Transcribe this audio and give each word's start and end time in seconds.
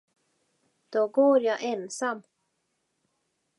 Då 0.89 1.07
går 1.07 1.41
jag 1.41 1.63
ensam. 1.63 2.21